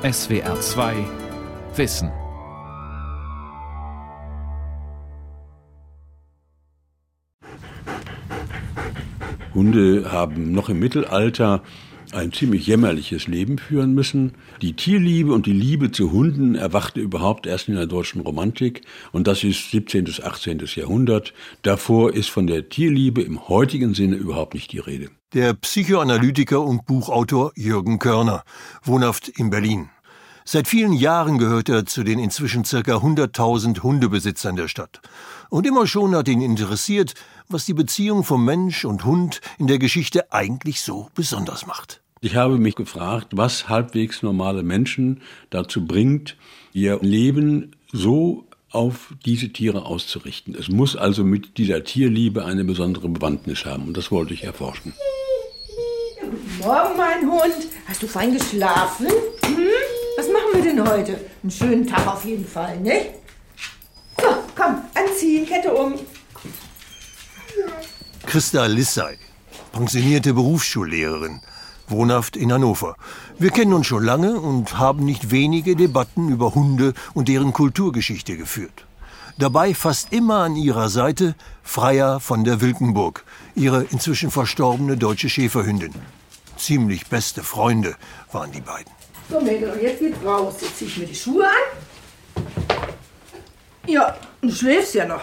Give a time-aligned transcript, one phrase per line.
[0.00, 0.94] SWR 2
[1.74, 2.12] Wissen.
[9.52, 11.64] Hunde haben noch im Mittelalter
[12.12, 14.34] ein ziemlich jämmerliches Leben führen müssen.
[14.62, 19.26] Die Tierliebe und die Liebe zu Hunden erwachte überhaupt erst in der deutschen Romantik und
[19.26, 20.04] das ist 17.
[20.04, 20.62] bis 18.
[20.76, 21.34] Jahrhundert.
[21.62, 25.10] Davor ist von der Tierliebe im heutigen Sinne überhaupt nicht die Rede.
[25.34, 28.44] Der Psychoanalytiker und Buchautor Jürgen Körner,
[28.82, 29.90] wohnhaft in Berlin.
[30.46, 35.02] Seit vielen Jahren gehört er zu den inzwischen circa 100.000 Hundebesitzern der Stadt.
[35.50, 37.12] Und immer schon hat ihn interessiert,
[37.46, 42.00] was die Beziehung von Mensch und Hund in der Geschichte eigentlich so besonders macht.
[42.22, 45.20] Ich habe mich gefragt, was halbwegs normale Menschen
[45.50, 46.38] dazu bringt,
[46.72, 50.54] ihr Leben so auf diese Tiere auszurichten.
[50.54, 54.92] Es muss also mit dieser Tierliebe eine besondere Bewandtnis haben und das wollte ich erforschen.
[56.20, 57.68] Guten Morgen, mein Hund.
[57.86, 59.06] Hast du fein geschlafen?
[59.06, 59.68] Hm?
[60.16, 61.18] Was machen wir denn heute?
[61.42, 63.14] Einen schönen Tag auf jeden Fall, ne?
[64.20, 65.94] So, komm, anziehen, Kette um.
[68.26, 69.16] Christa Lissay,
[69.72, 71.40] pensionierte Berufsschullehrerin,
[71.90, 72.96] wohnhaft in Hannover.
[73.38, 78.36] Wir kennen uns schon lange und haben nicht wenige Debatten über Hunde und deren Kulturgeschichte
[78.36, 78.84] geführt.
[79.38, 85.94] Dabei fast immer an ihrer Seite Freya von der Wilkenburg, ihre inzwischen verstorbene deutsche Schäferhündin.
[86.56, 87.94] Ziemlich beste Freunde
[88.32, 88.92] waren die beiden.
[89.30, 90.54] So, Mädel, jetzt geht's raus.
[90.60, 92.44] Jetzt zieh ich mir die Schuhe an.
[93.86, 95.20] Ja, du schläfst ja noch.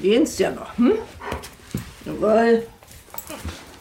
[0.00, 0.92] Gehst ja noch, hm?
[2.04, 2.66] Jawohl.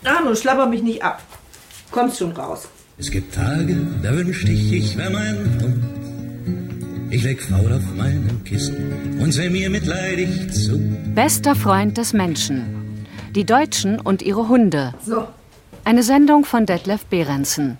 [0.03, 1.21] Ah, nun schlapper mich nicht ab.
[1.93, 2.67] Kommst schon raus.
[2.97, 7.11] Es gibt Tage, da wünschte ich, ich wär mein Hund.
[7.11, 10.79] Ich leg faul auf meinem Kissen und seh mir mitleidig zu.
[11.13, 13.05] Bester Freund des Menschen.
[13.35, 14.95] Die Deutschen und ihre Hunde.
[15.05, 15.27] So.
[15.83, 17.77] Eine Sendung von Detlef Behrensen.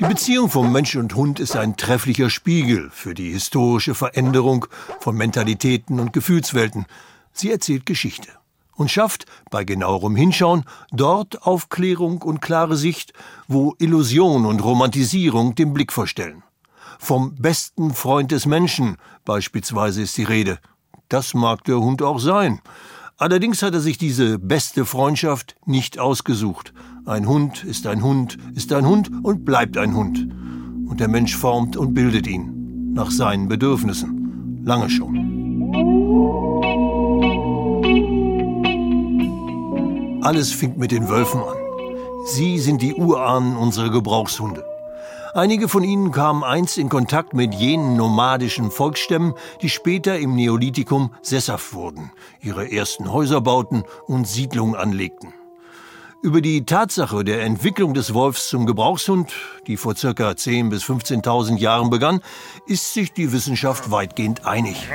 [0.00, 4.66] Die Beziehung von Mensch und Hund ist ein trefflicher Spiegel für die historische Veränderung
[4.98, 6.86] von Mentalitäten und Gefühlswelten.
[7.32, 8.39] Sie erzählt Geschichte
[8.80, 13.12] und schafft bei genauerem Hinschauen dort Aufklärung und klare Sicht,
[13.46, 16.42] wo Illusion und Romantisierung den Blick verstellen.
[16.98, 18.96] Vom besten Freund des Menschen
[19.26, 20.60] beispielsweise ist die Rede.
[21.10, 22.62] Das mag der Hund auch sein.
[23.18, 26.72] Allerdings hat er sich diese beste Freundschaft nicht ausgesucht.
[27.04, 30.26] Ein Hund ist ein Hund, ist ein Hund und bleibt ein Hund.
[30.88, 34.62] Und der Mensch formt und bildet ihn nach seinen Bedürfnissen.
[34.64, 36.49] Lange schon.
[40.22, 41.56] Alles fängt mit den Wölfen an.
[42.26, 44.64] Sie sind die Urahnen unserer Gebrauchshunde.
[45.32, 49.32] Einige von ihnen kamen einst in Kontakt mit jenen nomadischen Volksstämmen,
[49.62, 55.32] die später im Neolithikum sesshaft wurden, ihre ersten Häuser bauten und Siedlungen anlegten.
[56.22, 59.32] Über die Tatsache der Entwicklung des Wolfs zum Gebrauchshund,
[59.66, 62.20] die vor circa 10.000 bis 15.000 Jahren begann,
[62.66, 64.86] ist sich die Wissenschaft weitgehend einig.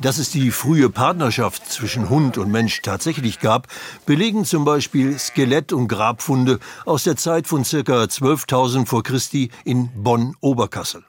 [0.00, 3.66] Dass es die frühe Partnerschaft zwischen Hund und Mensch tatsächlich gab,
[4.06, 9.90] belegen zum Beispiel Skelett- und Grabfunde aus der Zeit von circa 12.000 vor Christi in
[9.96, 11.02] Bonn-Oberkassel.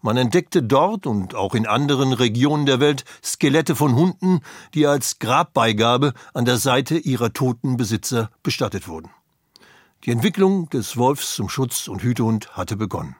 [0.00, 4.40] Man entdeckte dort und auch in anderen Regionen der Welt Skelette von Hunden,
[4.72, 9.10] die als Grabbeigabe an der Seite ihrer toten Besitzer bestattet wurden.
[10.04, 13.14] Die Entwicklung des Wolfs zum Schutz- und Hütehund hatte begonnen.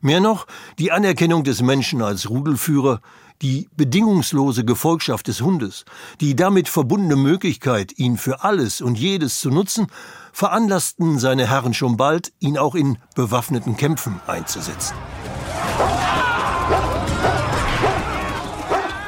[0.00, 0.48] Mehr noch,
[0.80, 3.00] die Anerkennung des Menschen als Rudelführer,
[3.42, 5.84] die bedingungslose Gefolgschaft des Hundes,
[6.20, 9.88] die damit verbundene Möglichkeit, ihn für alles und jedes zu nutzen,
[10.32, 14.94] veranlassten seine Herren schon bald, ihn auch in bewaffneten Kämpfen einzusetzen.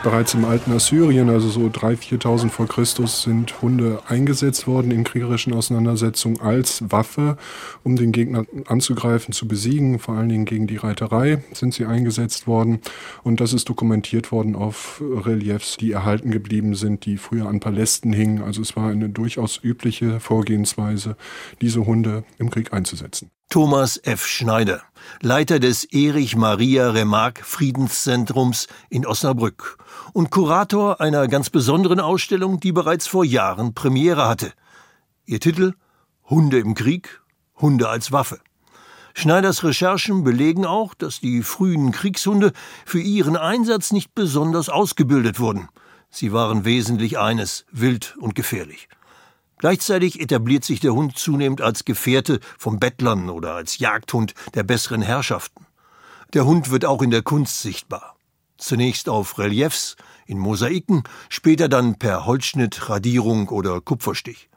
[0.04, 5.02] Bereits im alten Assyrien, also so 3.000, 4.000 vor Christus, sind Hunde eingesetzt worden in
[5.02, 7.38] kriegerischen Auseinandersetzungen als Waffe,
[7.84, 9.98] um den Gegner anzugreifen, zu besiegen.
[9.98, 12.80] Vor allen Dingen gegen die Reiterei sind sie eingesetzt worden.
[13.22, 18.12] Und das ist dokumentiert worden auf Reliefs, die erhalten geblieben sind, die früher an Palästen
[18.12, 18.42] hingen.
[18.42, 21.16] Also es war eine durchaus übliche Vorgehensweise,
[21.62, 23.30] diese Hunde im Krieg einzusetzen.
[23.48, 24.26] Thomas F.
[24.26, 24.82] Schneider,
[25.20, 29.78] Leiter des Erich Maria Remarque Friedenszentrums in Osnabrück
[30.12, 34.52] und Kurator einer ganz besonderen Ausstellung, die bereits vor Jahren Premiere hatte.
[35.26, 35.74] Ihr Titel
[36.28, 37.20] Hunde im Krieg,
[37.56, 38.40] Hunde als Waffe.
[39.14, 42.52] Schneiders Recherchen belegen auch, dass die frühen Kriegshunde
[42.84, 45.68] für ihren Einsatz nicht besonders ausgebildet wurden.
[46.10, 48.88] Sie waren wesentlich eines, wild und gefährlich.
[49.64, 55.00] Gleichzeitig etabliert sich der Hund zunehmend als Gefährte von Bettlern oder als Jagdhund der besseren
[55.00, 55.64] Herrschaften.
[56.34, 58.14] Der Hund wird auch in der Kunst sichtbar.
[58.58, 59.96] Zunächst auf Reliefs,
[60.26, 64.50] in Mosaiken, später dann per Holzschnitt, Radierung oder Kupferstich.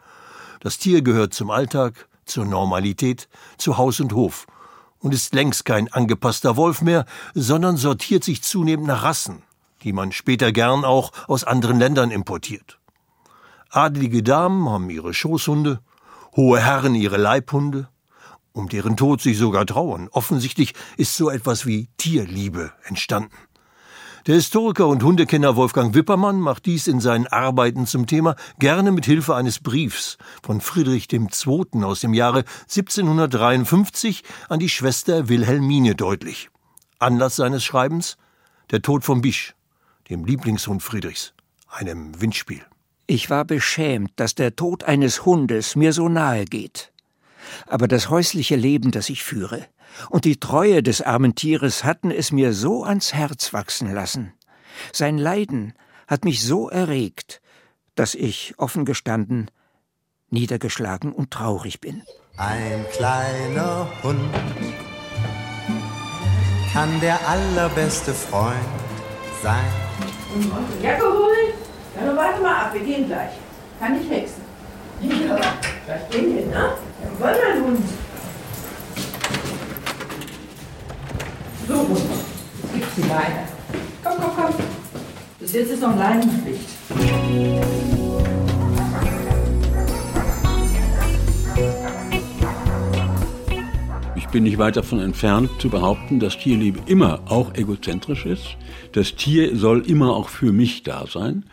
[0.59, 4.45] Das Tier gehört zum Alltag, zur Normalität, zu Haus und Hof
[4.99, 9.41] und ist längst kein angepasster Wolf mehr, sondern sortiert sich zunehmend nach Rassen,
[9.83, 12.77] die man später gern auch aus anderen Ländern importiert.
[13.69, 15.79] Adelige Damen haben ihre Schoßhunde,
[16.35, 17.89] hohe Herren ihre Leibhunde,
[18.53, 20.07] um deren Tod sie sogar trauern.
[20.11, 23.35] Offensichtlich ist so etwas wie Tierliebe entstanden.
[24.25, 29.05] Der Historiker und Hundekenner Wolfgang Wippermann macht dies in seinen Arbeiten zum Thema gerne mit
[29.05, 31.83] Hilfe eines Briefs von Friedrich II.
[31.83, 36.49] aus dem Jahre 1753 an die Schwester Wilhelmine deutlich.
[36.99, 38.17] Anlass seines Schreibens
[38.69, 39.55] der Tod von Bisch,
[40.09, 41.33] dem Lieblingshund Friedrichs,
[41.69, 42.65] einem Windspiel.
[43.09, 46.91] Ich war beschämt, dass der Tod eines Hundes mir so nahe geht.
[47.65, 49.65] Aber das häusliche Leben, das ich führe,
[50.09, 54.33] und die Treue des armen Tieres hatten es mir so ans Herz wachsen lassen.
[54.91, 55.73] Sein Leiden
[56.05, 57.41] hat mich so erregt,
[57.95, 59.49] dass ich, offen gestanden,
[60.29, 62.03] niedergeschlagen und traurig bin.
[62.35, 64.19] Ein kleiner Hund
[66.73, 68.57] kann der allerbeste Freund
[69.41, 69.65] sein.
[70.83, 71.36] Jacke holen?
[71.97, 73.31] Ja, dann warte mal ab, wir gehen gleich.
[73.79, 74.43] Kann ich hexen.
[75.01, 75.35] Ja,
[75.85, 76.51] gleich gehen wir, ne?
[76.53, 77.83] Ja, wollen wir nun.
[81.67, 81.99] So, Hund.
[82.61, 83.47] Jetzt gibt's die Leine.
[84.03, 84.55] Komm, komm, komm.
[85.39, 86.69] Bis jetzt ist noch Leinenpflicht.
[94.15, 98.57] Ich bin nicht weit davon entfernt zu behaupten, dass Tierliebe immer auch egozentrisch ist.
[98.91, 101.45] Das Tier soll immer auch für mich da sein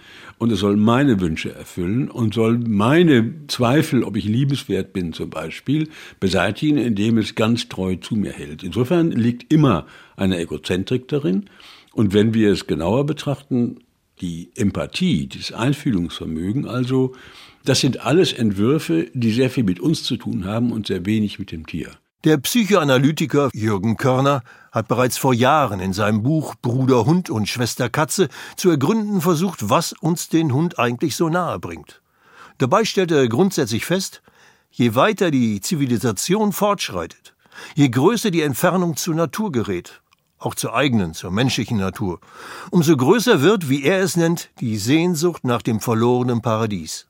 [0.44, 5.30] und es soll meine Wünsche erfüllen und soll meine Zweifel, ob ich liebenswert bin zum
[5.30, 5.88] Beispiel,
[6.20, 8.62] beseitigen, indem es ganz treu zu mir hält.
[8.62, 9.86] Insofern liegt immer
[10.16, 11.46] eine Egozentrik darin.
[11.94, 13.78] Und wenn wir es genauer betrachten,
[14.20, 17.14] die Empathie, das Einfühlungsvermögen also,
[17.64, 21.38] das sind alles Entwürfe, die sehr viel mit uns zu tun haben und sehr wenig
[21.38, 21.88] mit dem Tier.
[22.24, 24.42] Der Psychoanalytiker Jürgen Körner
[24.72, 29.68] hat bereits vor Jahren in seinem Buch Bruder Hund und Schwester Katze zu ergründen versucht,
[29.68, 32.00] was uns den Hund eigentlich so nahe bringt.
[32.56, 34.22] Dabei stellt er grundsätzlich fest,
[34.70, 37.34] je weiter die Zivilisation fortschreitet,
[37.74, 40.00] je größer die Entfernung zur Natur gerät,
[40.38, 42.20] auch zur eigenen, zur menschlichen Natur,
[42.70, 47.06] umso größer wird, wie er es nennt, die Sehnsucht nach dem verlorenen Paradies.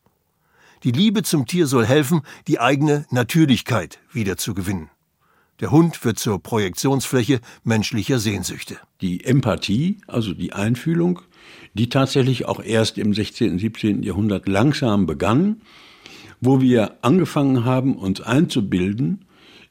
[0.82, 4.90] Die Liebe zum Tier soll helfen, die eigene Natürlichkeit wiederzugewinnen.
[5.60, 8.76] Der Hund wird zur Projektionsfläche menschlicher Sehnsüchte.
[9.00, 11.20] Die Empathie, also die Einfühlung,
[11.74, 13.52] die tatsächlich auch erst im 16.
[13.52, 14.02] und 17.
[14.02, 15.62] Jahrhundert langsam begann,
[16.40, 19.26] wo wir angefangen haben, uns einzubilden,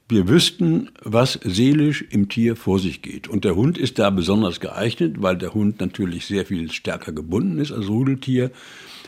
[0.08, 3.28] wir wüssten, was seelisch im Tier vor sich geht.
[3.28, 7.58] Und der Hund ist da besonders geeignet, weil der Hund natürlich sehr viel stärker gebunden
[7.58, 8.52] ist als Rudeltier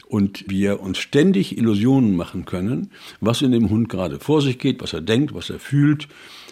[0.07, 2.91] und wir uns ständig Illusionen machen können,
[3.21, 6.07] was in dem Hund gerade vor sich geht, was er denkt, was er fühlt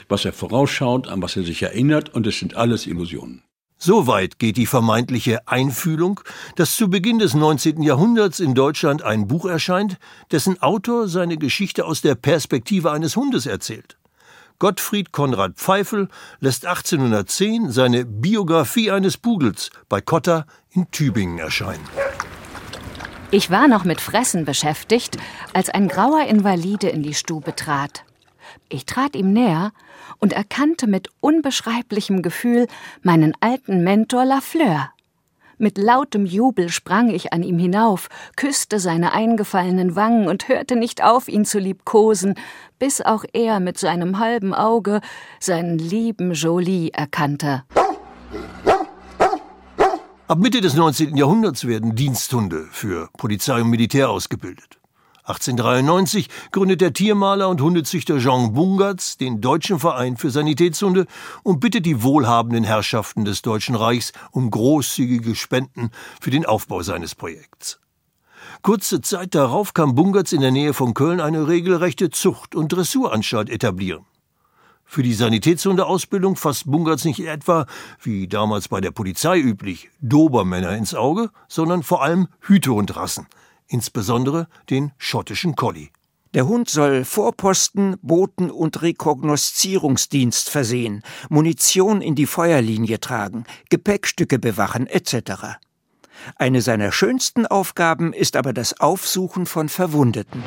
[0.09, 3.43] was er vorausschaut, an was er sich erinnert, und es sind alles Illusionen.
[3.77, 6.21] So weit geht die vermeintliche Einfühlung,
[6.55, 7.83] dass zu Beginn des 19.
[7.83, 9.97] Jahrhunderts in Deutschland ein Buch erscheint,
[10.31, 13.97] dessen Autor seine Geschichte aus der Perspektive eines Hundes erzählt.
[14.57, 16.07] Gottfried Konrad Pfeifel
[16.39, 21.83] lässt 1810 seine Biografie eines Pudels bei Cotta in Tübingen erscheinen.
[23.31, 25.17] Ich war noch mit Fressen beschäftigt,
[25.53, 28.05] als ein grauer Invalide in die Stube trat.
[28.69, 29.71] Ich trat ihm näher
[30.19, 32.67] und erkannte mit unbeschreiblichem Gefühl
[33.01, 34.89] meinen alten Mentor Lafleur.
[35.59, 41.03] Mit lautem Jubel sprang ich an ihm hinauf, küsste seine eingefallenen Wangen und hörte nicht
[41.03, 42.35] auf, ihn zu liebkosen,
[42.79, 44.99] bis auch er mit seinem halben Auge
[45.39, 47.63] seinen lieben Jolie erkannte.
[50.27, 51.15] Ab Mitte des 19.
[51.15, 54.79] Jahrhunderts werden Diensthunde für Polizei und Militär ausgebildet.
[55.25, 61.05] 1893 gründet der Tiermaler und Hundezüchter Jean Bungatz den Deutschen Verein für Sanitätshunde
[61.43, 67.15] und bittet die wohlhabenden Herrschaften des Deutschen Reichs um großzügige Spenden für den Aufbau seines
[67.15, 67.79] Projekts.
[68.63, 73.49] Kurze Zeit darauf kann Bungatz in der Nähe von Köln eine regelrechte Zucht- und Dressuranstalt
[73.49, 74.05] etablieren.
[74.83, 77.65] Für die Sanitätshundeausbildung fasst Bungatz nicht etwa,
[78.01, 83.25] wie damals bei der Polizei üblich, Dobermänner ins Auge, sondern vor allem Hütehundrassen–
[83.73, 85.89] insbesondere den schottischen Collie.
[86.33, 94.87] Der Hund soll Vorposten, Boten und Rekognoszierungsdienst versehen, Munition in die Feuerlinie tragen, Gepäckstücke bewachen
[94.87, 95.59] etc.
[96.37, 100.43] Eine seiner schönsten Aufgaben ist aber das Aufsuchen von Verwundeten.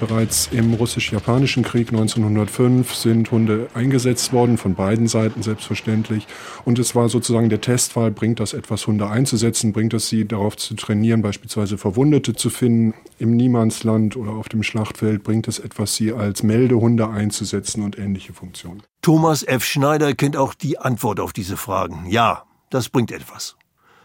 [0.00, 6.26] Bereits im russisch-japanischen Krieg 1905 sind Hunde eingesetzt worden, von beiden Seiten selbstverständlich.
[6.64, 10.56] Und es war sozusagen der Testfall, bringt das etwas, Hunde einzusetzen, bringt es sie darauf
[10.56, 15.94] zu trainieren, beispielsweise Verwundete zu finden im Niemandsland oder auf dem Schlachtfeld, bringt es etwas,
[15.96, 18.82] sie als Meldehunde einzusetzen und ähnliche Funktionen.
[19.02, 19.64] Thomas F.
[19.64, 22.06] Schneider kennt auch die Antwort auf diese Fragen.
[22.08, 23.56] Ja, das bringt etwas.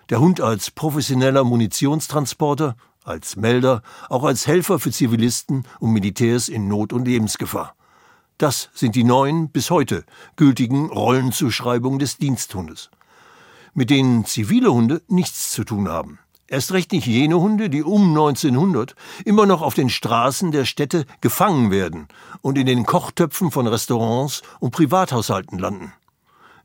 [0.10, 2.76] Der Hund als professioneller Munitionstransporter,
[3.06, 7.76] als Melder, auch als Helfer für Zivilisten und Militärs in Not und Lebensgefahr.
[8.38, 10.04] Das sind die neuen, bis heute
[10.36, 12.90] gültigen Rollenzuschreibungen des Diensthundes,
[13.74, 16.20] mit denen zivile Hunde nichts zu tun haben.
[16.48, 21.06] Erst recht nicht jene Hunde, die um 1900 immer noch auf den Straßen der Städte
[21.22, 22.08] gefangen werden
[22.42, 25.94] und in den Kochtöpfen von Restaurants und Privathaushalten landen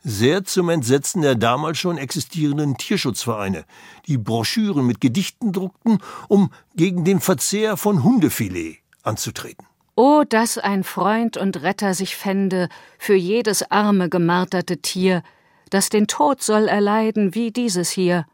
[0.02, 3.64] sehr zum Entsetzen der damals schon existierenden Tierschutzvereine,
[4.07, 9.66] die Broschüren mit Gedichten druckten, um gegen den Verzehr von Hundefilet anzutreten.
[9.97, 15.23] Oh, dass ein Freund und Retter sich fände für jedes arme gemarterte Tier,
[15.69, 18.26] das den Tod soll erleiden wie dieses hier.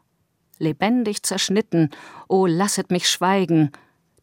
[0.59, 1.91] Lebendig zerschnitten,
[2.27, 3.71] oh, lasset mich schweigen,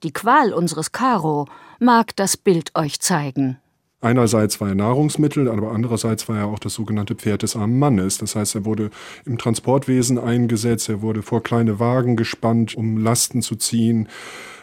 [0.02, 1.46] die Qual unseres Karo
[1.78, 3.58] mag das Bild euch zeigen.
[4.04, 8.18] Einerseits war er Nahrungsmittel, aber andererseits war er auch das sogenannte Pferd des armen Mannes.
[8.18, 8.90] Das heißt, er wurde
[9.24, 14.08] im Transportwesen eingesetzt, er wurde vor kleine Wagen gespannt, um Lasten zu ziehen.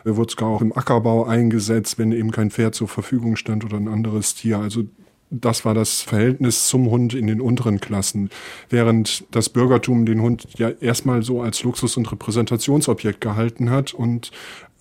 [0.06, 3.78] Er wurde sogar auch im Ackerbau eingesetzt, wenn eben kein Pferd zur Verfügung stand oder
[3.78, 4.60] ein anderes Tier.
[4.60, 4.84] Also
[5.32, 8.30] das war das Verhältnis zum Hund in den unteren Klassen,
[8.70, 14.30] während das Bürgertum den Hund ja erstmal so als Luxus- und Repräsentationsobjekt gehalten hat und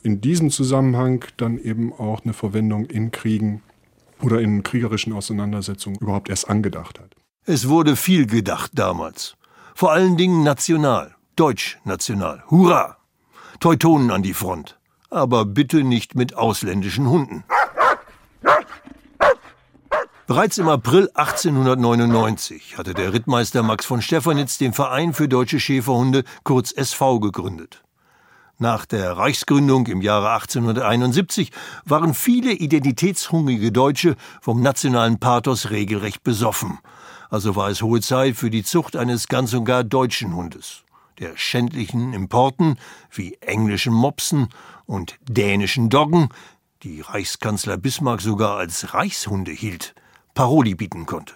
[0.02, 3.62] in diesem Zusammenhang dann eben auch eine Verwendung in Kriegen
[4.22, 7.14] oder in kriegerischen Auseinandersetzungen überhaupt erst angedacht hat.
[7.44, 9.36] Es wurde viel gedacht damals.
[9.74, 12.44] Vor allen Dingen national, deutsch-national.
[12.50, 12.96] Hurra!
[13.60, 14.78] Teutonen an die Front.
[15.10, 17.44] Aber bitte nicht mit ausländischen Hunden.
[20.26, 26.22] Bereits im April 1899 hatte der Rittmeister Max von Stephanitz den Verein für deutsche Schäferhunde,
[26.44, 27.82] kurz SV, gegründet.
[28.62, 31.50] Nach der Reichsgründung im Jahre 1871
[31.86, 36.78] waren viele identitätshungrige Deutsche vom nationalen Pathos regelrecht besoffen.
[37.30, 40.82] Also war es hohe Zeit für die Zucht eines ganz und gar deutschen Hundes.
[41.20, 42.76] Der schändlichen Importen
[43.10, 44.48] wie englischen Mopsen
[44.84, 46.28] und dänischen Doggen,
[46.82, 49.94] die Reichskanzler Bismarck sogar als Reichshunde hielt,
[50.34, 51.32] Paroli bieten konnte.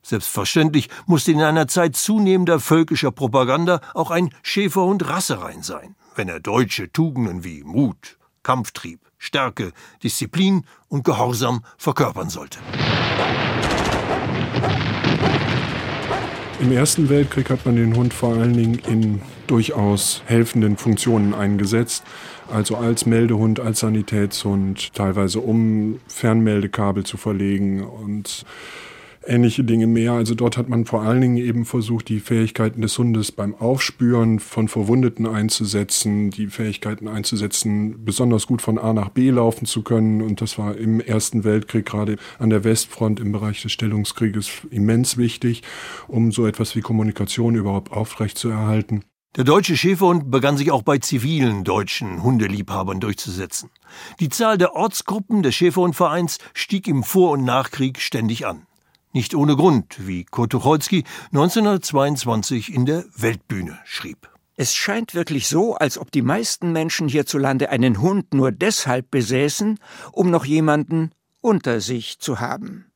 [0.00, 6.40] Selbstverständlich musste in einer Zeit zunehmender völkischer Propaganda auch ein Schäferhund rasserein sein wenn er
[6.40, 12.58] deutsche Tugenden wie Mut, Kampftrieb, Stärke, Disziplin und Gehorsam verkörpern sollte.
[16.60, 22.04] Im Ersten Weltkrieg hat man den Hund vor allen Dingen in durchaus helfenden Funktionen eingesetzt,
[22.52, 28.44] also als Meldehund, als Sanitätshund, teilweise um Fernmeldekabel zu verlegen und
[29.26, 30.12] ähnliche Dinge mehr.
[30.12, 34.38] Also dort hat man vor allen Dingen eben versucht, die Fähigkeiten des Hundes beim Aufspüren
[34.38, 40.22] von Verwundeten einzusetzen, die Fähigkeiten einzusetzen, besonders gut von A nach B laufen zu können.
[40.22, 45.16] Und das war im Ersten Weltkrieg gerade an der Westfront im Bereich des Stellungskrieges immens
[45.16, 45.62] wichtig,
[46.08, 49.04] um so etwas wie Kommunikation überhaupt aufrechtzuerhalten.
[49.34, 53.70] Der deutsche Schäferhund begann sich auch bei zivilen deutschen Hundeliebhabern durchzusetzen.
[54.20, 58.66] Die Zahl der Ortsgruppen des Schäferhundvereins stieg im Vor- und Nachkrieg ständig an.
[59.14, 64.30] Nicht ohne Grund, wie Kurt Tucholsky 1922 in der Weltbühne schrieb.
[64.56, 69.78] Es scheint wirklich so, als ob die meisten Menschen hierzulande einen Hund nur deshalb besäßen,
[70.12, 71.10] um noch jemanden
[71.42, 72.86] unter sich zu haben.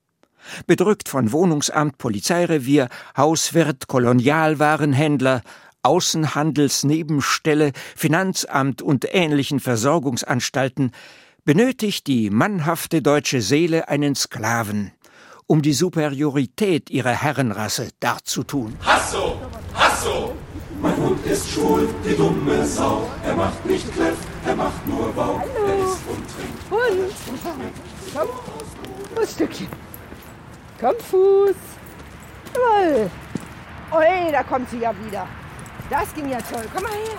[0.66, 5.42] Bedrückt von Wohnungsamt, Polizeirevier, Hauswirt, Kolonialwarenhändler,
[5.82, 10.92] Außenhandelsnebenstelle, Finanzamt und ähnlichen Versorgungsanstalten
[11.44, 14.92] benötigt die mannhafte deutsche Seele einen Sklaven,
[15.46, 18.76] um die Superiorität ihrer Herrenrasse darzutun.
[18.84, 19.40] Hasso!
[19.74, 20.34] Hasso!
[20.80, 23.08] Mein Hund ist schwul, die dumme Sau.
[23.24, 25.40] Er macht nicht Kleff, er macht nur Bau.
[25.66, 26.70] Er isst und trinkt.
[26.70, 27.12] Hund!
[28.14, 28.28] Komm,
[29.14, 29.68] Fußstückchen.
[30.80, 31.56] Komm, Fuß.
[32.54, 33.10] Jawohl.
[33.92, 35.26] Oi, da kommt sie ja wieder.
[35.88, 36.64] Das ging ja toll.
[36.74, 37.16] Komm mal her.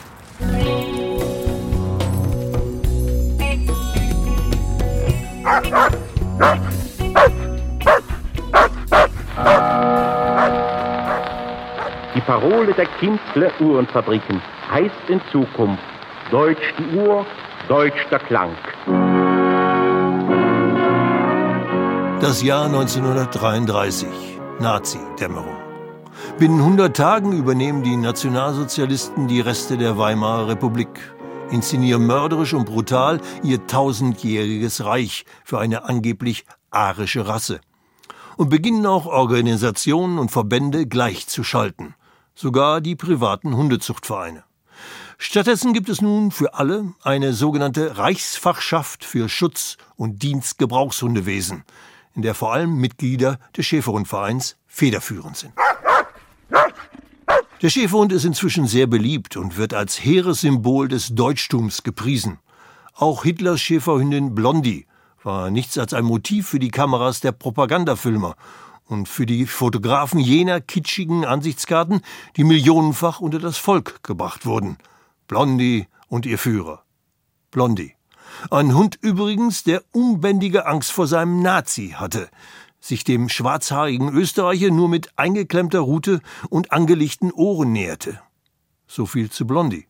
[12.17, 15.83] Die Parole der Kinzler Uhrenfabriken heißt in Zukunft
[16.31, 17.23] Deutsch die Uhr,
[17.67, 18.55] Deutsch der Klang.
[22.19, 24.07] Das Jahr 1933.
[24.59, 25.57] Nazi-Dämmerung.
[26.39, 30.89] Binnen 100 Tagen übernehmen die Nationalsozialisten die Reste der Weimarer Republik.
[31.51, 37.61] inszenieren mörderisch und brutal ihr tausendjähriges Reich für eine angeblich arische Rasse.
[38.37, 41.93] Und beginnen auch Organisationen und Verbände gleichzuschalten.
[42.39, 44.43] Sogar die privaten Hundezuchtvereine.
[45.17, 51.63] Stattdessen gibt es nun für alle eine sogenannte Reichsfachschaft für Schutz und Dienstgebrauchshundewesen,
[52.13, 55.53] in der vor allem Mitglieder des Schäferhundvereins federführend sind.
[57.63, 62.37] Der Schäferhund ist inzwischen sehr beliebt und wird als hehres Symbol des Deutschtums gepriesen.
[62.93, 64.85] Auch Hitlers Schäferhündin Blondie
[65.23, 68.35] war nichts als ein Motiv für die Kameras der Propagandafilmer
[68.87, 72.01] und für die Fotografen jener kitschigen Ansichtskarten,
[72.35, 74.77] die millionenfach unter das Volk gebracht wurden.
[75.27, 76.83] Blondie und ihr Führer.
[77.51, 77.93] Blondie.
[78.51, 82.29] Ein Hund übrigens, der unbändige Angst vor seinem Nazi hatte,
[82.79, 88.21] sich dem schwarzhaarigen Österreicher nur mit eingeklemmter Rute und angelichten Ohren näherte.
[88.87, 89.87] So viel zu Blondie.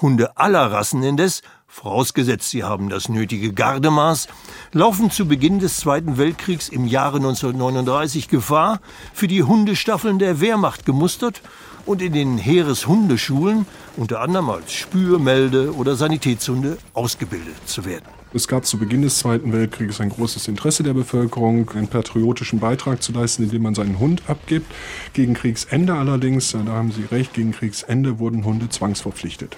[0.00, 4.28] Hunde aller Rassen indes, vorausgesetzt sie haben das nötige Gardemaß,
[4.72, 8.80] laufen zu Beginn des Zweiten Weltkriegs im Jahre 1939 Gefahr,
[9.14, 11.40] für die Hundestaffeln der Wehrmacht gemustert
[11.86, 13.64] und in den Heereshundeschulen
[13.96, 18.04] unter anderem als Spür-, Melde- oder Sanitätshunde ausgebildet zu werden.
[18.34, 23.02] Es gab zu Beginn des Zweiten Weltkrieges ein großes Interesse der Bevölkerung, einen patriotischen Beitrag
[23.02, 24.70] zu leisten, indem man seinen Hund abgibt.
[25.14, 29.56] Gegen Kriegsende allerdings, da haben Sie recht, gegen Kriegsende wurden Hunde zwangsverpflichtet.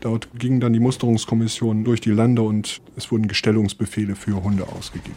[0.00, 5.16] Dort gingen dann die Musterungskommissionen durch die Lande und es wurden Gestellungsbefehle für Hunde ausgegeben.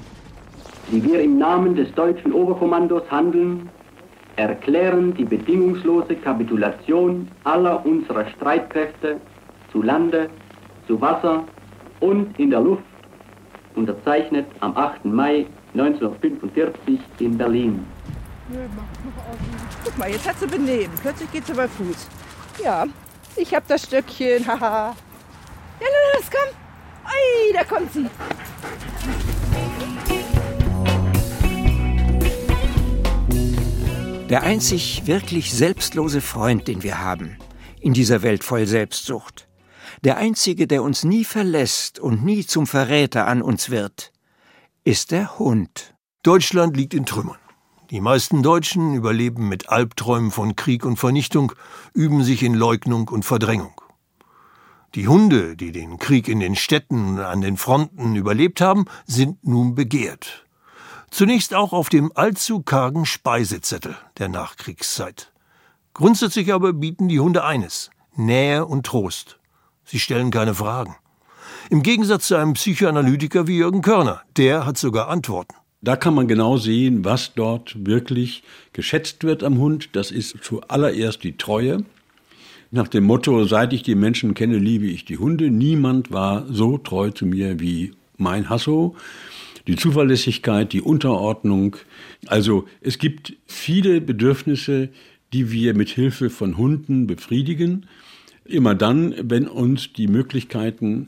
[0.91, 3.69] Die wir im Namen des deutschen Oberkommandos handeln,
[4.35, 9.17] erklären die bedingungslose Kapitulation aller unserer Streitkräfte
[9.71, 10.29] zu Lande,
[10.87, 11.43] zu Wasser
[11.99, 12.83] und in der Luft,
[13.75, 15.05] unterzeichnet am 8.
[15.05, 17.85] Mai 1945 in Berlin.
[19.85, 20.91] Guck mal, jetzt hat sie benehmen.
[21.01, 22.07] Plötzlich geht sie bei Fuß.
[22.61, 22.85] Ja,
[23.37, 24.95] ich hab das Stöckchen, haha.
[25.79, 26.55] ja, los, komm.
[27.05, 28.07] Ei, da kommt sie.
[34.29, 37.37] Der einzig wirklich selbstlose Freund, den wir haben,
[37.81, 39.49] in dieser Welt voll Selbstsucht.
[40.05, 44.13] Der einzige, der uns nie verlässt und nie zum Verräter an uns wird,
[44.85, 45.95] ist der Hund.
[46.23, 47.40] Deutschland liegt in Trümmern.
[47.91, 51.51] Die meisten Deutschen überleben mit Albträumen von Krieg und Vernichtung,
[51.93, 53.81] üben sich in Leugnung und Verdrängung.
[54.95, 59.45] Die Hunde, die den Krieg in den Städten und an den Fronten überlebt haben, sind
[59.45, 60.45] nun begehrt.
[61.09, 65.33] Zunächst auch auf dem allzu kargen Speisezettel der Nachkriegszeit.
[65.93, 69.37] Grundsätzlich aber bieten die Hunde eines, Nähe und Trost.
[69.83, 70.95] Sie stellen keine Fragen.
[71.69, 75.55] Im Gegensatz zu einem Psychoanalytiker wie Jürgen Körner, der hat sogar Antworten.
[75.81, 79.89] Da kann man genau sehen, was dort wirklich geschätzt wird am Hund.
[79.93, 81.83] Das ist zuallererst die Treue.
[82.69, 85.49] Nach dem Motto, seit ich die Menschen kenne, liebe ich die Hunde.
[85.49, 88.95] Niemand war so treu zu mir wie mein Hasso
[89.67, 91.77] die Zuverlässigkeit, die Unterordnung.
[92.27, 94.89] Also es gibt viele Bedürfnisse,
[95.33, 97.85] die wir mit Hilfe von Hunden befriedigen.
[98.45, 101.07] Immer dann, wenn uns die Möglichkeiten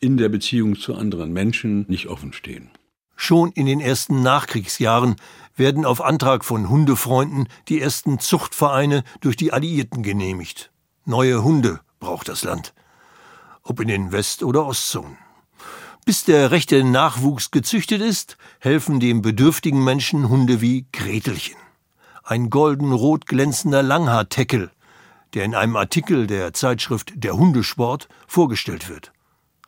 [0.00, 2.71] in der Beziehung zu anderen Menschen nicht offen stehen.
[3.24, 5.14] Schon in den ersten Nachkriegsjahren
[5.54, 10.72] werden auf Antrag von Hundefreunden die ersten Zuchtvereine durch die Alliierten genehmigt.
[11.04, 12.74] Neue Hunde braucht das Land.
[13.62, 15.18] Ob in den West- oder Ostzonen.
[16.04, 21.60] Bis der rechte Nachwuchs gezüchtet ist, helfen dem bedürftigen Menschen Hunde wie Gretelchen.
[22.24, 24.72] Ein golden-rot glänzender Langhaarteckel,
[25.34, 29.12] der in einem Artikel der Zeitschrift Der Hundesport vorgestellt wird.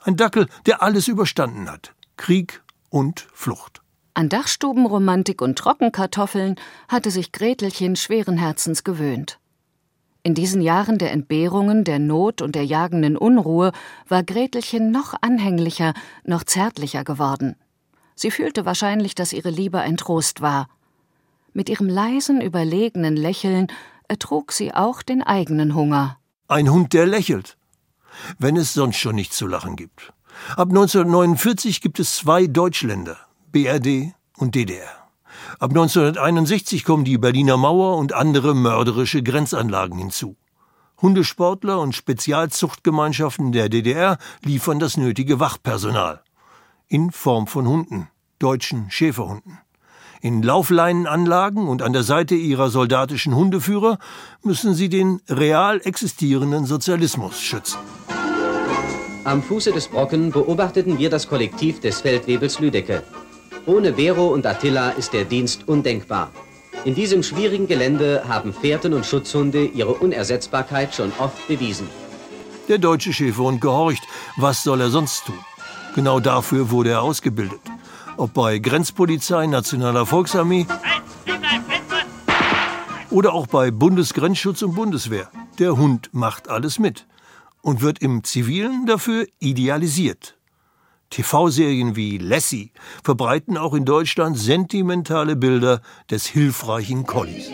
[0.03, 1.95] Ein Dackel, der alles überstanden hat.
[2.17, 2.64] Krieg
[2.95, 3.83] und Flucht.
[4.15, 6.55] An Dachstubenromantik und Trockenkartoffeln
[6.87, 9.41] hatte sich Gretelchen schweren Herzens gewöhnt.
[10.23, 13.73] In diesen Jahren der Entbehrungen, der Not und der jagenden Unruhe
[14.07, 17.57] war Gretelchen noch anhänglicher, noch zärtlicher geworden.
[18.15, 20.69] Sie fühlte wahrscheinlich, dass ihre Liebe ein Trost war.
[21.53, 23.67] Mit ihrem leisen, überlegenen Lächeln
[24.07, 26.17] ertrug sie auch den eigenen Hunger.
[26.47, 27.57] Ein Hund, der lächelt.
[28.39, 30.13] Wenn es sonst schon nichts zu lachen gibt.
[30.57, 33.17] Ab 1949 gibt es zwei Deutschländer,
[33.53, 34.89] BRD und DDR.
[35.59, 40.37] Ab 1961 kommen die Berliner Mauer und andere mörderische Grenzanlagen hinzu.
[41.01, 46.23] Hundesportler und Spezialzuchtgemeinschaften der DDR liefern das nötige Wachpersonal.
[46.89, 49.59] In Form von Hunden, deutschen Schäferhunden.
[50.21, 53.99] In Laufleinenanlagen und an der Seite ihrer soldatischen Hundeführer
[54.43, 57.79] müssen sie den real existierenden Sozialismus schützen.
[59.25, 63.03] Am Fuße des Brocken beobachteten wir das Kollektiv des Feldwebels Lüdecke.
[63.65, 66.31] Ohne Vero und Attila ist der Dienst undenkbar.
[66.85, 71.89] In diesem schwierigen Gelände haben Fährten und Schutzhunde ihre Unersetzbarkeit schon oft bewiesen.
[72.69, 74.03] Der deutsche Schäferhund gehorcht.
[74.37, 75.39] Was soll er sonst tun?
[75.95, 77.61] Genau dafür wurde er ausgebildet.
[78.19, 80.67] Ob bei Grenzpolizei, Nationaler Volksarmee
[83.09, 85.31] oder auch bei Bundesgrenzschutz und Bundeswehr.
[85.59, 87.07] Der Hund macht alles mit
[87.65, 90.37] und wird im Zivilen dafür idealisiert.
[91.09, 92.73] TV-Serien wie Lassie
[93.03, 97.49] verbreiten auch in Deutschland sentimentale Bilder des hilfreichen Collies.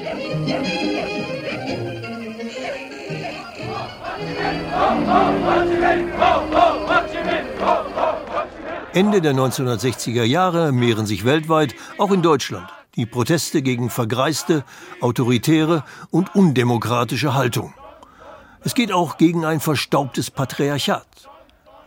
[8.92, 14.64] Ende der 1960er Jahre mehren sich weltweit, auch in Deutschland, die Proteste gegen vergreiste,
[15.01, 17.73] autoritäre und undemokratische Haltung.
[18.62, 21.07] Es geht auch gegen ein verstaubtes Patriarchat.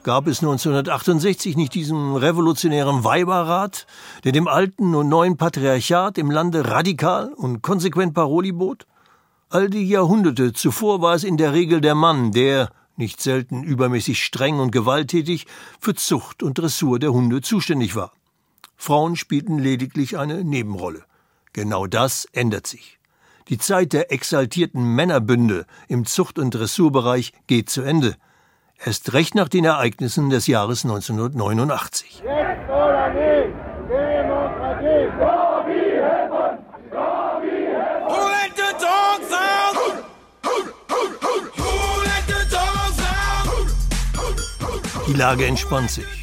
[0.02, 3.86] Gab es 1968 nicht diesen revolutionären Weiberrat,
[4.24, 8.88] der dem alten und neuen Patriarchat im Lande radikal und konsequent Paroli bot?
[9.50, 14.24] All die Jahrhunderte zuvor war es in der Regel der Mann, der, nicht selten übermäßig
[14.24, 15.46] streng und gewalttätig,
[15.80, 18.14] für Zucht und Dressur der Hunde zuständig war.
[18.76, 21.04] Frauen spielten lediglich eine Nebenrolle.
[21.54, 23.00] Genau das ändert sich.
[23.50, 28.16] Die Zeit der exaltierten Männerbünde im Zucht- und Dressurbereich geht zu Ende.
[28.84, 32.24] Erst recht nach den Ereignissen des Jahres 1989.
[32.24, 33.56] Jetzt oder nicht?
[33.90, 35.44] Demokratie!
[45.14, 46.23] Die Lage entspannt sich.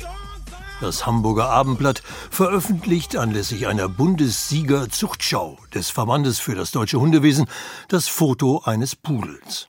[0.80, 7.48] Das Hamburger Abendblatt veröffentlicht anlässlich einer Bundessieger-Zuchtschau des Verbandes für das deutsche Hundewesen
[7.88, 9.68] das Foto eines Pudels.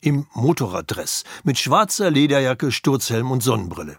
[0.00, 3.96] Im Motorraddress, mit schwarzer Lederjacke, Sturzhelm und Sonnenbrille.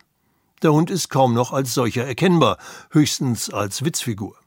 [0.62, 2.58] Der Hund ist kaum noch als solcher erkennbar,
[2.92, 4.38] höchstens als Witzfigur.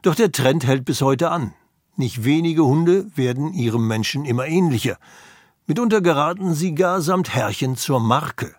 [0.00, 1.52] Doch der Trend hält bis heute an.
[1.96, 4.96] Nicht wenige Hunde werden ihrem Menschen immer ähnlicher.
[5.66, 8.54] Mitunter geraten sie gar samt Herrchen zur Marke.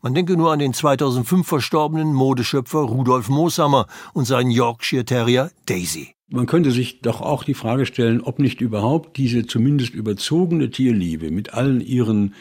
[0.00, 6.14] Man denke nur an den 2005 verstorbenen Modeschöpfer Rudolf Mooshammer und seinen Yorkshire Terrier Daisy.
[6.28, 11.32] Man könnte sich doch auch die Frage stellen, ob nicht überhaupt diese zumindest überzogene Tierliebe
[11.32, 12.36] mit allen ihren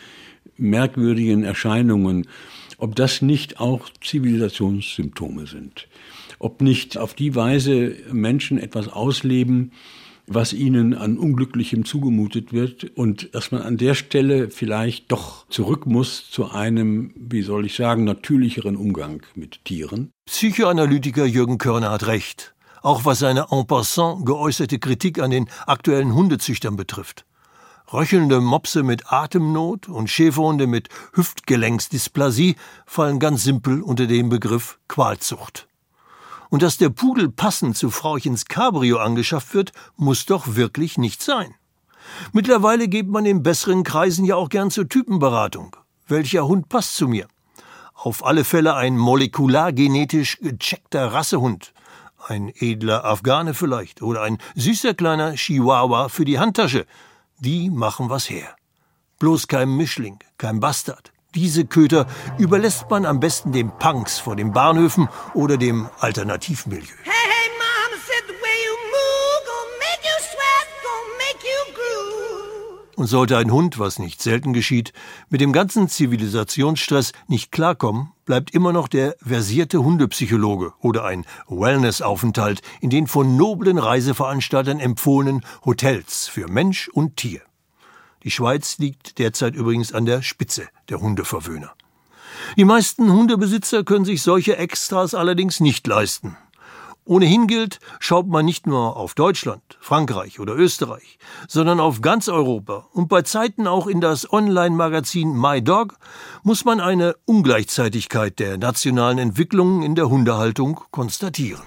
[0.57, 2.27] merkwürdigen Erscheinungen,
[2.77, 5.87] ob das nicht auch Zivilisationssymptome sind.
[6.37, 9.71] Ob nicht auf die Weise Menschen etwas ausleben,
[10.27, 15.85] was ihnen an Unglücklichem zugemutet wird und dass man an der Stelle vielleicht doch zurück
[15.85, 20.11] muss zu einem, wie soll ich sagen, natürlicheren Umgang mit Tieren.
[20.25, 26.13] Psychoanalytiker Jürgen Körner hat recht, auch was seine en passant geäußerte Kritik an den aktuellen
[26.13, 27.25] Hundezüchtern betrifft.
[27.93, 35.67] Röchelnde Mopse mit Atemnot und Schäferhunde mit Hüftgelenksdysplasie fallen ganz simpel unter den Begriff Qualzucht.
[36.49, 41.53] Und dass der Pudel passend zu Frauchens Cabrio angeschafft wird, muss doch wirklich nicht sein.
[42.31, 45.75] Mittlerweile geht man in besseren Kreisen ja auch gern zur Typenberatung.
[46.07, 47.27] Welcher Hund passt zu mir?
[47.93, 51.73] Auf alle Fälle ein molekulargenetisch gecheckter Rassehund.
[52.27, 56.85] Ein edler Afghane vielleicht oder ein süßer kleiner Chihuahua für die Handtasche.
[57.39, 58.55] Die machen was her.
[59.19, 62.07] Bloß kein Mischling, kein Bastard, diese Köter
[62.39, 66.95] überlässt man am besten den Punks vor den Bahnhöfen oder dem Alternativmilieu.
[67.03, 71.73] Hey, hey, Mama said the way you move gonna make you sweat, gonna make you
[71.75, 72.97] groove.
[72.97, 74.93] Und sollte ein Hund, was nicht selten geschieht,
[75.29, 82.61] mit dem ganzen Zivilisationsstress nicht klarkommen, bleibt immer noch der versierte Hundepsychologe oder ein Wellnessaufenthalt
[82.81, 87.41] in den von noblen Reiseveranstaltern empfohlenen Hotels für Mensch und Tier.
[88.27, 91.71] Die Schweiz liegt derzeit übrigens an der Spitze der Hundeverwöhner.
[92.57, 96.35] Die meisten Hundebesitzer können sich solche Extras allerdings nicht leisten.
[97.05, 102.87] Ohnehin gilt, schaut man nicht nur auf Deutschland, Frankreich oder Österreich, sondern auf ganz Europa
[102.91, 105.95] und bei Zeiten auch in das Online-Magazin MyDog,
[106.43, 111.63] muss man eine Ungleichzeitigkeit der nationalen Entwicklungen in der Hundehaltung konstatieren.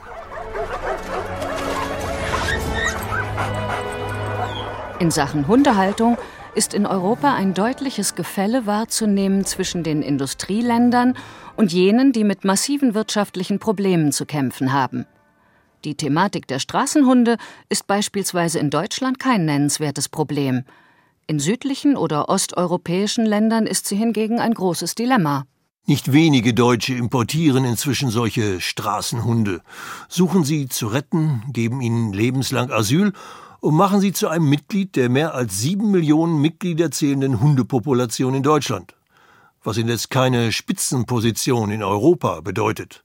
[4.98, 6.18] In Sachen Hundehaltung
[6.54, 11.16] ist in Europa ein deutliches Gefälle wahrzunehmen zwischen den Industrieländern
[11.56, 15.06] und jenen, die mit massiven wirtschaftlichen Problemen zu kämpfen haben.
[15.84, 20.64] Die Thematik der Straßenhunde ist beispielsweise in Deutschland kein nennenswertes Problem.
[21.26, 25.44] In südlichen oder osteuropäischen Ländern ist sie hingegen ein großes Dilemma.
[25.86, 29.62] Nicht wenige Deutsche importieren inzwischen solche Straßenhunde,
[30.08, 33.12] suchen sie zu retten, geben ihnen lebenslang Asyl
[33.60, 38.42] und machen sie zu einem Mitglied der mehr als sieben Millionen Mitglieder zählenden Hundepopulation in
[38.42, 38.94] Deutschland.
[39.62, 43.04] Was indes keine Spitzenposition in Europa bedeutet.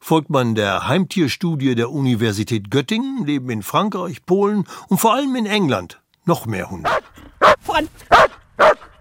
[0.00, 5.46] Folgt man der Heimtierstudie der Universität Göttingen, leben in Frankreich, Polen und vor allem in
[5.46, 6.90] England noch mehr Hunde.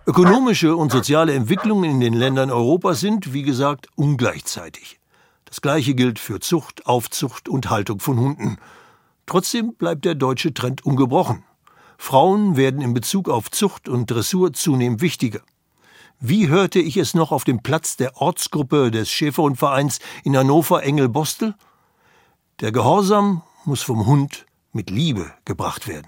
[0.05, 4.99] Ökonomische und soziale Entwicklungen in den Ländern Europas sind, wie gesagt, ungleichzeitig.
[5.45, 8.57] Das gleiche gilt für Zucht, Aufzucht und Haltung von Hunden.
[9.25, 11.43] Trotzdem bleibt der deutsche Trend ungebrochen.
[11.97, 15.41] Frauen werden in Bezug auf Zucht und Dressur zunehmend wichtiger.
[16.19, 21.55] Wie hörte ich es noch auf dem Platz der Ortsgruppe des Schäferhundvereins in Hannover Engel-Bostel?
[22.59, 26.07] Der Gehorsam muss vom Hund mit Liebe gebracht werden.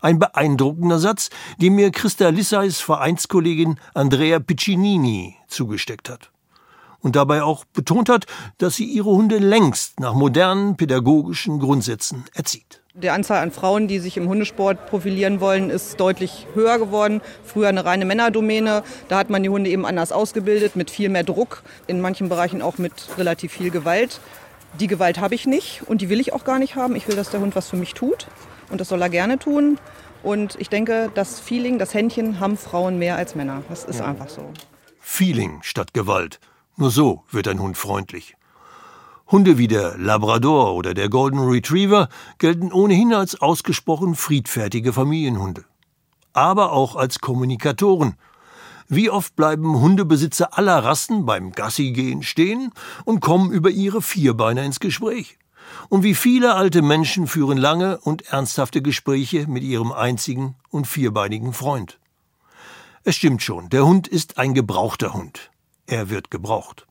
[0.00, 1.30] Ein beeindruckender Satz,
[1.60, 6.30] den mir Christa Lissais Vereinskollegin Andrea Piccinini zugesteckt hat.
[7.00, 8.26] Und dabei auch betont hat,
[8.58, 12.82] dass sie ihre Hunde längst nach modernen pädagogischen Grundsätzen erzieht.
[12.94, 17.20] Die Anzahl an Frauen, die sich im Hundesport profilieren wollen, ist deutlich höher geworden.
[17.44, 18.82] Früher eine reine Männerdomäne.
[19.06, 22.60] Da hat man die Hunde eben anders ausgebildet, mit viel mehr Druck, in manchen Bereichen
[22.60, 24.20] auch mit relativ viel Gewalt.
[24.80, 26.96] Die Gewalt habe ich nicht und die will ich auch gar nicht haben.
[26.96, 28.26] Ich will, dass der Hund was für mich tut
[28.70, 29.78] und das soll er gerne tun.
[30.24, 33.62] Und ich denke, das Feeling, das Händchen haben Frauen mehr als Männer.
[33.68, 34.50] Das ist einfach so.
[34.98, 36.40] Feeling statt Gewalt.
[36.78, 38.36] Nur so wird ein Hund freundlich.
[39.26, 45.64] Hunde wie der Labrador oder der Golden Retriever gelten ohnehin als ausgesprochen friedfertige Familienhunde.
[46.34, 48.14] Aber auch als Kommunikatoren.
[48.86, 52.70] Wie oft bleiben Hundebesitzer aller Rassen beim Gassigehen stehen
[53.04, 55.36] und kommen über ihre Vierbeiner ins Gespräch?
[55.88, 61.52] Und wie viele alte Menschen führen lange und ernsthafte Gespräche mit ihrem einzigen und vierbeinigen
[61.52, 61.98] Freund?
[63.02, 65.50] Es stimmt schon, der Hund ist ein gebrauchter Hund.
[65.88, 66.86] Er wird gebraucht.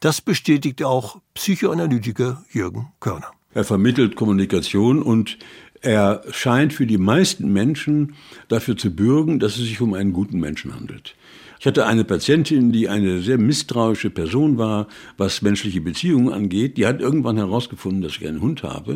[0.00, 3.30] Das bestätigt auch Psychoanalytiker Jürgen Körner.
[3.52, 5.36] Er vermittelt Kommunikation und
[5.82, 8.14] er scheint für die meisten Menschen
[8.48, 11.16] dafür zu bürgen, dass es sich um einen guten Menschen handelt.
[11.58, 16.78] Ich hatte eine Patientin, die eine sehr misstrauische Person war, was menschliche Beziehungen angeht.
[16.78, 18.94] Die hat irgendwann herausgefunden, dass ich einen Hund habe.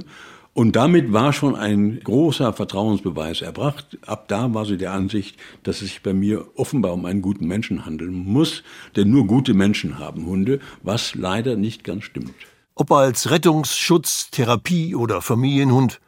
[0.54, 3.98] Und damit war schon ein großer Vertrauensbeweis erbracht.
[4.06, 7.48] Ab da war sie der Ansicht, dass es sich bei mir offenbar um einen guten
[7.48, 8.62] Menschen handeln muss,
[8.94, 12.34] denn nur gute Menschen haben Hunde, was leider nicht ganz stimmt.
[12.76, 16.00] Ob als Rettungsschutz, Therapie oder Familienhund,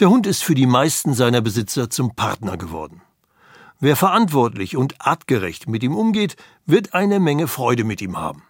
[0.00, 3.02] der Hund ist für die meisten seiner Besitzer zum Partner geworden.
[3.78, 8.42] Wer verantwortlich und artgerecht mit ihm umgeht, wird eine Menge Freude mit ihm haben.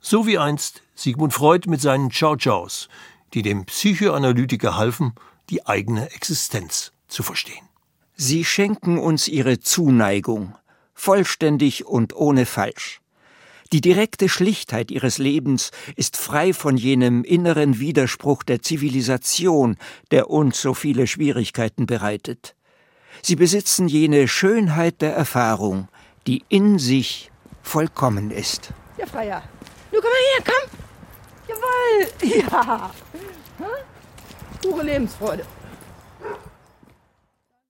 [0.00, 2.88] So wie einst Sigmund Freud mit seinen Chow-Chows,
[3.34, 5.14] die dem Psychoanalytiker halfen,
[5.50, 7.68] die eigene Existenz zu verstehen.
[8.16, 10.54] Sie schenken uns ihre Zuneigung,
[10.94, 13.00] vollständig und ohne Falsch.
[13.72, 19.76] Die direkte Schlichtheit ihres Lebens ist frei von jenem inneren Widerspruch der Zivilisation,
[20.10, 22.54] der uns so viele Schwierigkeiten bereitet.
[23.22, 25.88] Sie besitzen jene Schönheit der Erfahrung,
[26.26, 27.30] die in sich
[27.62, 28.70] vollkommen ist.
[28.96, 29.42] Ja, Freier.
[29.92, 30.87] Nu komm mal her, komm.
[31.48, 32.08] Jawohl.
[32.22, 32.90] Ja.
[34.62, 35.44] Pure Lebensfreude.